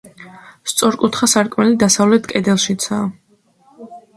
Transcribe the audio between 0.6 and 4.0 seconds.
სწორკუთხა სარკმელი დასავლეთ კედელშიცაა.